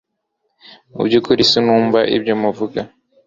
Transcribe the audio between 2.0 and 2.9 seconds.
ibyo muvuga